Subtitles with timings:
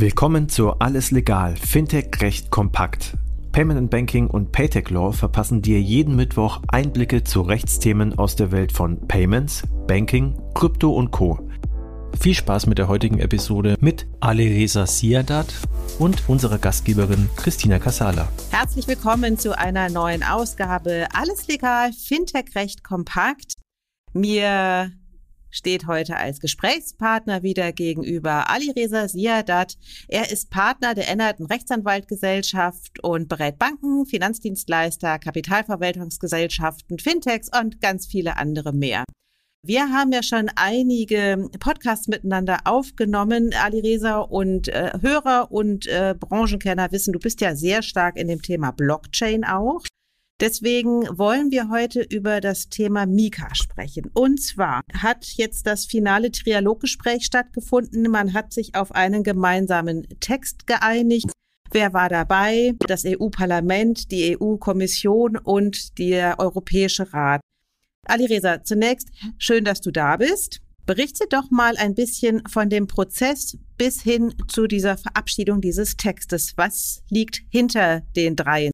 [0.00, 3.16] Willkommen zu Alles Legal, Fintech Recht kompakt.
[3.50, 8.52] Payment and Banking und Paytech Law verpassen dir jeden Mittwoch Einblicke zu Rechtsthemen aus der
[8.52, 11.40] Welt von Payments, Banking, Krypto und Co.
[12.16, 15.52] Viel Spaß mit der heutigen Episode mit Alireza Siadat
[15.98, 18.28] und unserer Gastgeberin Christina Casala.
[18.52, 23.54] Herzlich willkommen zu einer neuen Ausgabe Alles Legal, Fintech Recht kompakt.
[24.12, 24.92] Mir
[25.50, 29.76] steht heute als Gesprächspartner wieder gegenüber Ali Reza Siadat.
[30.08, 38.36] Er ist Partner der Ennerten Rechtsanwaltgesellschaft und berät Banken, Finanzdienstleister, Kapitalverwaltungsgesellschaften, Fintechs und ganz viele
[38.36, 39.04] andere mehr.
[39.64, 46.14] Wir haben ja schon einige Podcasts miteinander aufgenommen, Ali Reza, und äh, Hörer und äh,
[46.18, 49.82] Branchenkenner wissen, du bist ja sehr stark in dem Thema Blockchain auch.
[50.40, 54.08] Deswegen wollen wir heute über das Thema Mika sprechen.
[54.14, 58.08] Und zwar hat jetzt das finale Trialoggespräch stattgefunden.
[58.08, 61.32] Man hat sich auf einen gemeinsamen Text geeinigt.
[61.72, 62.74] Wer war dabei?
[62.86, 67.40] Das EU-Parlament, die EU-Kommission und der Europäische Rat.
[68.06, 69.08] Ali Reza, zunächst
[69.38, 70.60] schön, dass du da bist.
[70.86, 76.54] Berichte doch mal ein bisschen von dem Prozess bis hin zu dieser Verabschiedung dieses Textes.
[76.56, 78.72] Was liegt hinter den dreien?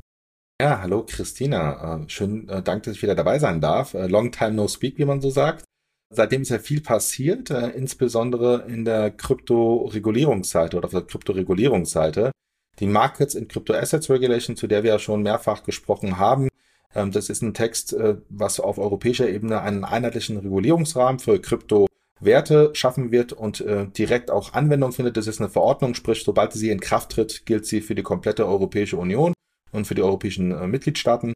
[0.63, 2.05] Ja, hallo Christina.
[2.05, 3.95] Äh, schön, äh, danke, dass ich wieder dabei sein darf.
[3.95, 5.65] Äh, long time no speak, wie man so sagt.
[6.11, 12.31] Seitdem ist ja viel passiert, insbesondere in der Kryptoregulierungsseite oder auf der Kryptoregulierungsseite.
[12.79, 16.49] Die Markets in Crypto Assets Regulation, zu der wir ja schon mehrfach gesprochen haben,
[16.95, 17.97] ähm, das ist ein Text,
[18.29, 23.65] was auf europäischer Ebene einen einheitlichen Regulierungsrahmen für Kryptowerte schaffen wird und
[23.99, 25.17] direkt auch Anwendung findet.
[25.17, 28.47] Das ist eine Verordnung, sprich, sobald sie in Kraft tritt, gilt sie für die komplette
[28.47, 29.35] Europäische Union
[29.75, 31.35] und für die europäischen äh, Mitgliedstaaten.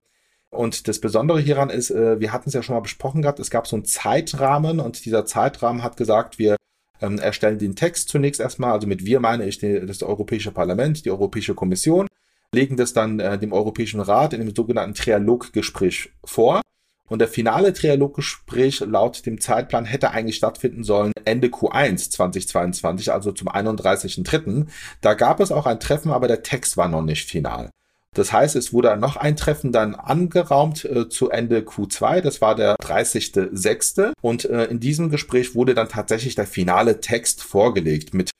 [0.50, 3.50] Und das Besondere hieran ist, äh, wir hatten es ja schon mal besprochen gehabt, es
[3.50, 6.56] gab so einen Zeitrahmen und dieser Zeitrahmen hat gesagt, wir
[7.02, 11.04] ähm, erstellen den Text zunächst erstmal, also mit wir meine ich die, das Europäische Parlament,
[11.04, 12.08] die Europäische Kommission,
[12.54, 16.62] legen das dann äh, dem Europäischen Rat in dem sogenannten Trialoggespräch vor.
[17.08, 23.32] Und der finale Trialoggespräch laut dem Zeitplan hätte eigentlich stattfinden sollen Ende Q1 2022, also
[23.32, 24.66] zum 31.3.
[25.00, 27.70] Da gab es auch ein Treffen, aber der Text war noch nicht final.
[28.18, 32.20] Das heißt, es wurde noch ein Treffen dann angeraumt äh, zu Ende Q2.
[32.20, 34.12] Das war der 30.06.
[34.20, 38.30] Und äh, in diesem Gespräch wurde dann tatsächlich der finale Text vorgelegt mit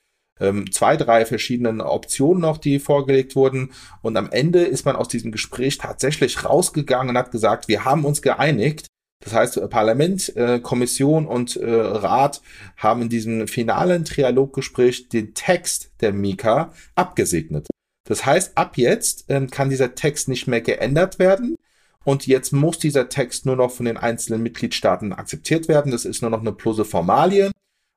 [0.41, 3.71] ähm, zwei, drei verschiedenen Optionen noch, die vorgelegt wurden.
[4.03, 8.05] Und am Ende ist man aus diesem Gespräch tatsächlich rausgegangen und hat gesagt, wir haben
[8.05, 8.89] uns geeinigt.
[9.23, 12.43] Das heißt, Parlament, äh, Kommission und äh, Rat
[12.77, 17.69] haben in diesem finalen Trialoggespräch den Text der Mika abgesegnet.
[18.09, 21.57] Das heißt, ab jetzt ähm, kann dieser Text nicht mehr geändert werden.
[22.05, 25.93] Und jetzt muss dieser Text nur noch von den einzelnen Mitgliedstaaten akzeptiert werden.
[25.93, 27.51] Das ist nur noch eine bloße Formalie.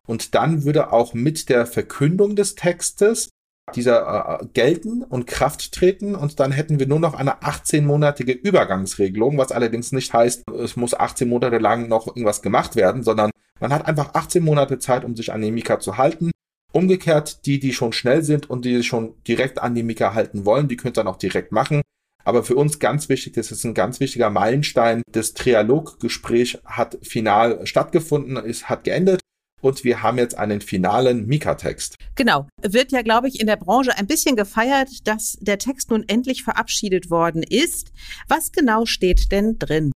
[0.05, 3.29] Und dann würde auch mit der Verkündung des Textes
[3.73, 6.13] dieser äh, gelten und Kraft treten.
[6.15, 10.93] Und dann hätten wir nur noch eine 18-monatige Übergangsregelung, was allerdings nicht heißt, es muss
[10.93, 15.15] 18 Monate lang noch irgendwas gemacht werden, sondern man hat einfach 18 Monate Zeit, um
[15.15, 16.30] sich an den Mika zu halten.
[16.71, 20.67] Umgekehrt, die, die schon schnell sind und die schon direkt an die Mika halten wollen,
[20.67, 21.81] die können dann auch direkt machen.
[22.23, 25.01] Aber für uns ganz wichtig, das ist ein ganz wichtiger Meilenstein.
[25.11, 29.21] Das Trialoggespräch hat final stattgefunden, es hat geendet
[29.61, 31.95] und wir haben jetzt einen finalen Mika-Text.
[32.15, 32.47] Genau.
[32.61, 36.43] Wird ja, glaube ich, in der Branche ein bisschen gefeiert, dass der Text nun endlich
[36.43, 37.91] verabschiedet worden ist.
[38.27, 39.91] Was genau steht denn drin?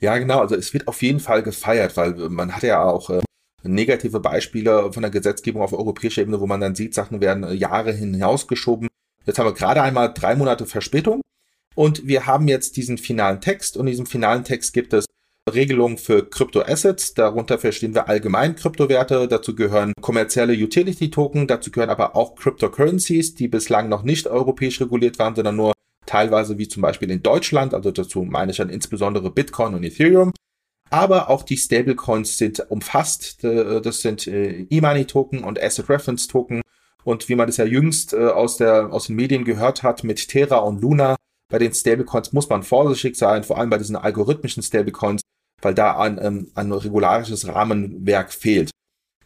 [0.00, 0.40] Ja, genau.
[0.40, 3.20] Also es wird auf jeden Fall gefeiert, weil man hat ja auch äh,
[3.62, 7.52] negative Beispiele von der Gesetzgebung auf europäischer Ebene, wo man dann sieht, Sachen werden äh,
[7.52, 8.88] Jahre hinausgeschoben.
[9.26, 11.20] Jetzt haben wir gerade einmal drei Monate Verspätung
[11.74, 15.06] und wir haben jetzt diesen finalen Text und in diesem finalen Text gibt es
[15.52, 17.14] Regelungen für Kryptoassets.
[17.14, 19.26] Darunter verstehen wir allgemein Kryptowerte.
[19.28, 21.46] Dazu gehören kommerzielle Utility-Token.
[21.46, 25.72] Dazu gehören aber auch Cryptocurrencies, die bislang noch nicht europäisch reguliert waren, sondern nur
[26.06, 27.74] teilweise wie zum Beispiel in Deutschland.
[27.74, 30.32] Also dazu meine ich dann insbesondere Bitcoin und Ethereum
[30.90, 33.42] aber auch die Stablecoins sind umfasst.
[33.44, 36.62] Äh, das sind äh, E-Money-Token und Asset Reference Token.
[37.04, 40.28] Und wie man das ja jüngst äh, aus, der, aus den Medien gehört hat mit
[40.28, 41.16] Terra und Luna,
[41.48, 45.22] bei den Stablecoins muss man vorsichtig sein, vor allem bei diesen algorithmischen Stablecoins,
[45.62, 48.70] weil da ein, ähm, ein regularisches Rahmenwerk fehlt.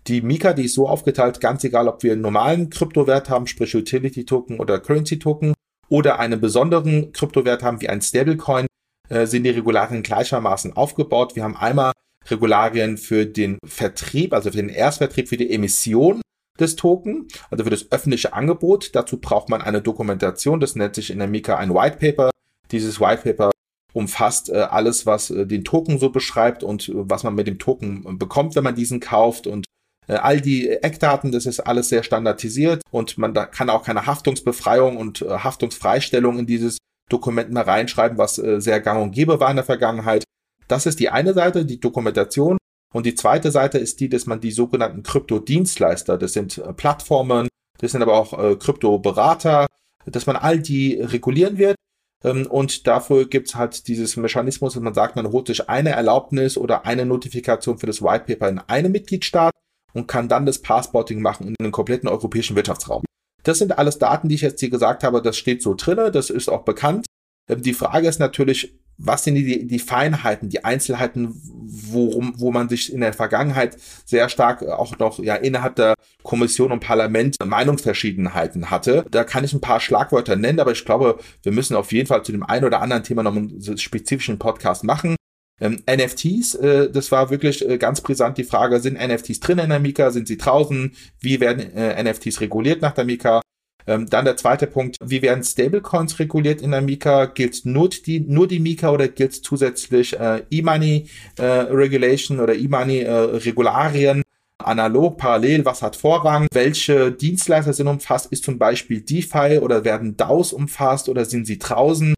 [0.07, 3.75] Die Mika, die ist so aufgeteilt, ganz egal, ob wir einen normalen Kryptowert haben, sprich
[3.75, 5.55] Utility Token oder Currency Token,
[5.89, 8.67] oder einen besonderen Kryptowert haben wie ein Stablecoin,
[9.09, 11.37] äh, sind die Regularien gleichermaßen aufgebaut.
[11.37, 11.93] Wir haben einmal
[12.29, 16.23] Regularien für den Vertrieb, also für den Erstvertrieb, für die Emission
[16.59, 18.95] des Token, also für das öffentliche Angebot.
[18.95, 22.31] Dazu braucht man eine Dokumentation, das nennt sich in der Mika ein White Paper.
[22.71, 23.51] Dieses White Paper
[23.93, 27.59] umfasst äh, alles, was äh, den Token so beschreibt und äh, was man mit dem
[27.59, 29.67] Token bekommt, wenn man diesen kauft und
[30.07, 34.05] Äh, all die Eckdaten, das ist alles sehr standardisiert und man da kann auch keine
[34.05, 36.77] Haftungsbefreiung und äh, Haftungsfreistellung in dieses
[37.11, 40.25] Dokument mehr reinschreiben, was äh, sehr gang und gäbe war in der Vergangenheit.
[40.69, 42.59] Das ist die eine Seite, die Dokumentation.
[42.93, 47.49] Und die zweite Seite ist die, dass man die sogenannten Kryptodienstleister, das sind Plattformen,
[47.79, 49.67] das sind aber auch Kryptoberater,
[50.07, 51.77] dass man all die regulieren wird.
[52.25, 56.57] Ähm, und dafür gibt's halt dieses Mechanismus, dass man sagt, man holt sich eine Erlaubnis
[56.57, 59.53] oder eine Notifikation für das White Paper in einem Mitgliedstaat
[59.93, 63.05] und kann dann das Passporting machen in den kompletten europäischen Wirtschaftsraum.
[63.45, 66.31] Das sind alles Daten, die ich jetzt hier gesagt habe, das steht so drinne, das
[66.31, 67.07] ist auch bekannt.
[67.49, 72.69] Ähm, die Frage ist natürlich, was sind die, die Feinheiten, die Einzelheiten, worum, wo man
[72.69, 78.71] sich in der Vergangenheit sehr stark auch noch ja innerhalb der Kommission und Parlament Meinungsverschiedenheiten
[78.71, 79.05] hatte.
[79.11, 82.23] Da kann ich ein paar Schlagwörter nennen, aber ich glaube, wir müssen auf jeden Fall
[82.23, 85.17] zu dem einen oder anderen Thema noch einen spezifischen Podcast machen.
[85.61, 89.71] Ähm, NFTs, äh, das war wirklich äh, ganz brisant die Frage, sind NFTs drin in
[89.71, 93.41] der Mika, sind sie draußen, wie werden äh, NFTs reguliert nach der Mika?
[93.87, 97.27] Ähm, dann der zweite Punkt, wie werden Stablecoins reguliert in der Mika?
[97.27, 101.09] Gilt nur die, nur die Mika oder gilt zusätzlich äh, E-Money
[101.39, 104.23] äh, Regulation oder E-Money äh, Regularien?
[104.59, 106.47] Analog, parallel, was hat Vorrang?
[106.53, 108.33] Welche Dienstleister sind umfasst?
[108.33, 112.14] Ist zum Beispiel DeFi oder werden DAOs umfasst oder sind sie draußen?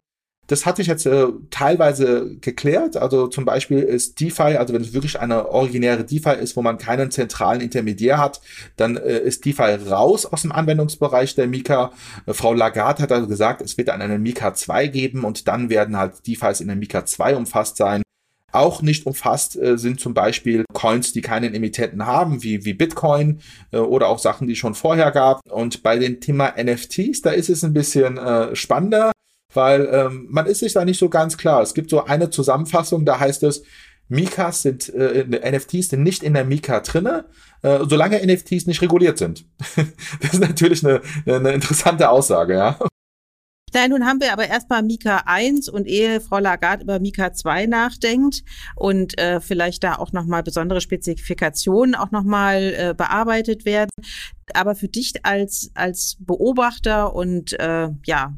[0.46, 2.96] Das hatte ich jetzt äh, teilweise geklärt.
[2.96, 6.78] Also zum Beispiel ist DeFi, also wenn es wirklich eine originäre DeFi ist, wo man
[6.78, 8.40] keinen zentralen Intermediär hat,
[8.76, 11.93] dann äh, ist DeFi raus aus dem Anwendungsbereich der Mika.
[12.26, 15.69] Äh, Frau Lagarde hat also gesagt, es wird dann eine Mika 2 geben und dann
[15.69, 18.02] werden halt DeFis in der Mika 2 umfasst sein.
[18.52, 23.40] Auch nicht umfasst äh, sind zum Beispiel Coins, die keinen Emittenten haben, wie, wie Bitcoin
[23.72, 25.40] äh, oder auch Sachen, die schon vorher gab.
[25.50, 29.12] Und bei dem Thema NFTs, da ist es ein bisschen äh, spannender
[29.56, 31.62] weil ähm, man ist sich da nicht so ganz klar.
[31.62, 33.62] Es gibt so eine Zusammenfassung, da heißt es,
[34.08, 37.24] Mikas sind, äh, NFTs sind nicht in der Mika drinne,
[37.62, 39.44] äh, solange NFTs nicht reguliert sind.
[40.20, 42.78] das ist natürlich eine, eine interessante Aussage, ja.
[43.74, 47.66] Nein, nun haben wir aber erstmal Mika 1 und ehe Frau Lagarde über Mika 2
[47.66, 48.42] nachdenkt
[48.76, 53.90] und äh, vielleicht da auch nochmal besondere Spezifikationen auch nochmal äh, bearbeitet werden.
[54.54, 58.32] Aber für dich als, als Beobachter und äh, ja,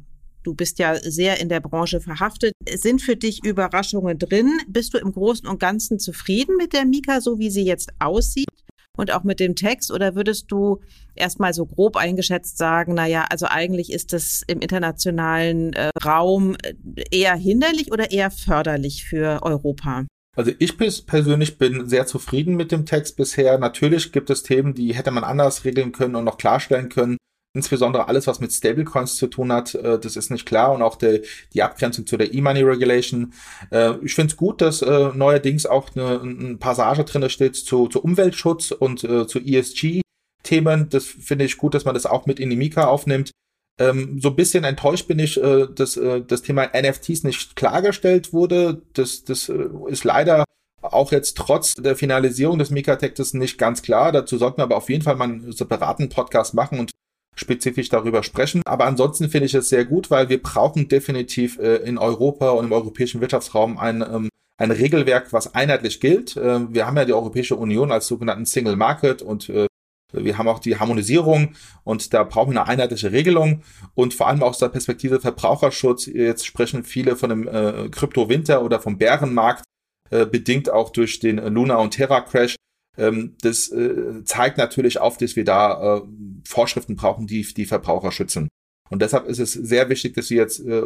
[0.49, 2.55] Du bist ja sehr in der Branche verhaftet.
[2.67, 4.51] Sind für dich Überraschungen drin?
[4.67, 8.49] Bist du im Großen und Ganzen zufrieden mit der Mika, so wie sie jetzt aussieht?
[8.97, 9.93] Und auch mit dem Text?
[9.93, 10.81] Oder würdest du
[11.15, 16.57] erstmal so grob eingeschätzt sagen, na ja, also eigentlich ist das im internationalen äh, Raum
[16.63, 16.73] äh,
[17.11, 20.07] eher hinderlich oder eher förderlich für Europa?
[20.35, 23.59] Also ich persönlich bin sehr zufrieden mit dem Text bisher.
[23.59, 27.19] Natürlich gibt es Themen, die hätte man anders regeln können und noch klarstellen können.
[27.55, 30.97] Insbesondere alles, was mit Stablecoins zu tun hat, äh, das ist nicht klar und auch
[30.97, 31.21] der,
[31.55, 33.33] die Abgrenzung zu der E-Money Regulation.
[33.71, 37.89] Äh, ich finde es gut, dass äh, neuerdings auch eine, eine Passage drin steht zu,
[37.89, 40.91] zu Umweltschutz und äh, zu ESG-Themen.
[40.91, 43.31] Das finde ich gut, dass man das auch mit in die Mika aufnimmt.
[43.79, 48.33] Ähm, so ein bisschen enttäuscht bin ich, äh, dass äh, das Thema NFTs nicht klargestellt
[48.33, 48.83] wurde.
[48.93, 50.45] Das, das äh, ist leider
[50.83, 54.13] auch jetzt trotz der Finalisierung des Mika-Textes nicht ganz klar.
[54.13, 56.91] Dazu sollten wir aber auf jeden Fall mal einen separaten Podcast machen und
[57.39, 58.63] spezifisch darüber sprechen.
[58.65, 62.67] Aber ansonsten finde ich es sehr gut, weil wir brauchen definitiv äh, in Europa und
[62.67, 66.37] im europäischen Wirtschaftsraum ein, ähm, ein Regelwerk, was einheitlich gilt.
[66.37, 69.67] Äh, wir haben ja die Europäische Union als sogenannten Single Market und äh,
[70.13, 71.55] wir haben auch die Harmonisierung
[71.85, 73.63] und da brauchen wir eine einheitliche Regelung
[73.95, 76.07] und vor allem aus der Perspektive Verbraucherschutz.
[76.07, 79.65] Jetzt sprechen viele von dem äh, Krypto-Winter oder vom Bärenmarkt,
[80.11, 82.57] äh, bedingt auch durch den Luna- und Terra-Crash.
[82.97, 86.03] Ähm, das äh, zeigt natürlich auf, dass wir da äh,
[86.45, 88.49] Vorschriften brauchen, die die Verbraucher schützen.
[88.91, 90.83] Und deshalb ist es sehr wichtig, dass wir jetzt äh,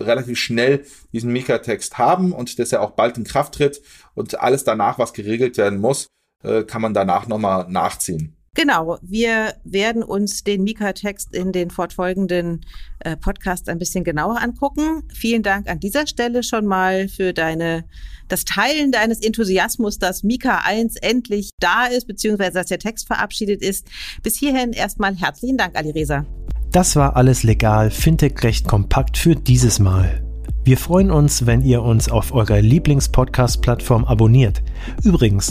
[0.00, 3.80] relativ schnell diesen Mika-Text haben und dass er auch bald in Kraft tritt
[4.14, 6.08] und alles danach, was geregelt werden muss,
[6.42, 8.36] äh, kann man danach nochmal nachziehen.
[8.54, 12.64] Genau, wir werden uns den Mika-Text in den fortfolgenden
[13.00, 15.02] äh, Podcasts ein bisschen genauer angucken.
[15.12, 17.84] Vielen Dank an dieser Stelle schon mal für deine,
[18.28, 23.60] das Teilen deines Enthusiasmus, dass Mika 1 endlich da ist, beziehungsweise dass der Text verabschiedet
[23.60, 23.88] ist.
[24.22, 26.24] Bis hierhin erstmal herzlichen Dank, Ali Reza.
[26.70, 30.24] Das war alles legal, Fintech recht kompakt für dieses Mal.
[30.64, 34.62] Wir freuen uns, wenn ihr uns auf eurer Lieblings-Podcast-Plattform abonniert.
[35.02, 35.50] Übrigens,